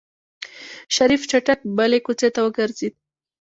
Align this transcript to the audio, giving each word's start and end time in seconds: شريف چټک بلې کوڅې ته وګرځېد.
شريف 0.95 1.21
چټک 1.31 1.59
بلې 1.77 1.99
کوڅې 2.05 2.29
ته 2.35 2.39
وګرځېد. 2.45 2.93